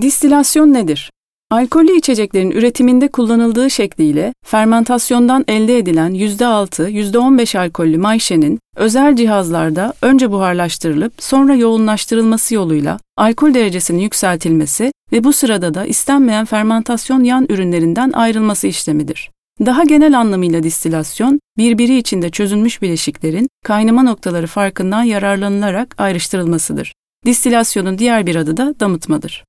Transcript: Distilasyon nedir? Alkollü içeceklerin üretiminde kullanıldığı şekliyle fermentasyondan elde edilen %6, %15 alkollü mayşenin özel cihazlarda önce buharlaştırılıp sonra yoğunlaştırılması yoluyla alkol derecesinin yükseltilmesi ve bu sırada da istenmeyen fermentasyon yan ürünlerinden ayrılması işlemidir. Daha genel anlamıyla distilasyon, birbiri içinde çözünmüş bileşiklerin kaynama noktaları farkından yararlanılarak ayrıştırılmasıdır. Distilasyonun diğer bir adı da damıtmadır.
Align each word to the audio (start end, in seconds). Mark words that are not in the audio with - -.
Distilasyon 0.00 0.72
nedir? 0.72 1.10
Alkollü 1.50 1.96
içeceklerin 1.96 2.50
üretiminde 2.50 3.08
kullanıldığı 3.08 3.70
şekliyle 3.70 4.34
fermentasyondan 4.44 5.44
elde 5.48 5.78
edilen 5.78 6.14
%6, 6.14 6.90
%15 6.90 7.58
alkollü 7.58 7.98
mayşenin 7.98 8.58
özel 8.76 9.16
cihazlarda 9.16 9.92
önce 10.02 10.30
buharlaştırılıp 10.30 11.12
sonra 11.18 11.54
yoğunlaştırılması 11.54 12.54
yoluyla 12.54 12.98
alkol 13.16 13.54
derecesinin 13.54 13.98
yükseltilmesi 13.98 14.92
ve 15.12 15.24
bu 15.24 15.32
sırada 15.32 15.74
da 15.74 15.86
istenmeyen 15.86 16.44
fermentasyon 16.44 17.24
yan 17.24 17.46
ürünlerinden 17.48 18.12
ayrılması 18.12 18.66
işlemidir. 18.66 19.30
Daha 19.66 19.84
genel 19.84 20.18
anlamıyla 20.18 20.62
distilasyon, 20.62 21.40
birbiri 21.58 21.98
içinde 21.98 22.30
çözünmüş 22.30 22.82
bileşiklerin 22.82 23.48
kaynama 23.64 24.02
noktaları 24.02 24.46
farkından 24.46 25.02
yararlanılarak 25.02 25.94
ayrıştırılmasıdır. 25.98 26.94
Distilasyonun 27.26 27.98
diğer 27.98 28.26
bir 28.26 28.36
adı 28.36 28.56
da 28.56 28.74
damıtmadır. 28.80 29.44